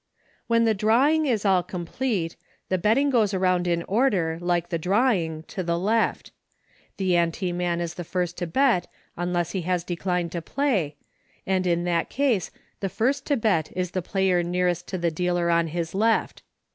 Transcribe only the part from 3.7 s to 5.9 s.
order, like the drawing, to the